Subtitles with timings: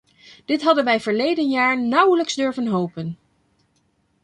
[0.45, 3.17] Dit hadden wij verleden jaar nauwelijks durven hopen.